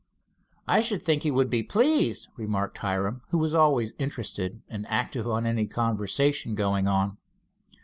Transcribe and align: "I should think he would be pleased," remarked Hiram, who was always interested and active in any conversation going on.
"I 0.67 0.81
should 0.81 1.03
think 1.03 1.21
he 1.21 1.29
would 1.29 1.51
be 1.51 1.61
pleased," 1.61 2.27
remarked 2.35 2.79
Hiram, 2.79 3.21
who 3.29 3.37
was 3.37 3.53
always 3.53 3.93
interested 3.99 4.63
and 4.67 4.87
active 4.89 5.27
in 5.27 5.45
any 5.45 5.67
conversation 5.67 6.55
going 6.55 6.87
on. 6.87 7.17